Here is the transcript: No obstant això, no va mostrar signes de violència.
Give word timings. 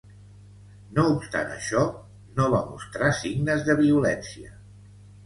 No 0.99 1.03
obstant 1.17 1.51
això, 1.55 1.83
no 2.39 2.47
va 2.53 2.61
mostrar 2.71 3.11
signes 3.19 3.63
de 3.69 3.77
violència. 3.83 4.57